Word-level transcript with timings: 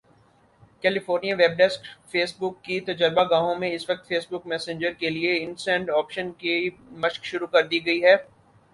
California 0.83 1.35
web 1.37 1.51
desk 1.57 1.85
face 2.11 2.33
بک 2.39 2.63
کی 2.65 2.79
تجربہ 2.87 3.23
گاہوں 3.29 3.55
میں 3.55 3.71
اس 3.73 3.89
وقت 3.89 4.07
فیس 4.07 4.27
بک 4.31 4.47
میسنجر 4.47 4.93
کے 4.99 5.09
لیے 5.09 5.37
ان 5.43 5.55
سینڈ 5.57 5.89
آپشن 5.97 6.31
کی 6.39 6.69
مشق 7.03 7.25
شروع 7.25 7.47
کردی 7.47 7.85
گئی 7.85 8.03
ہے 8.03 8.15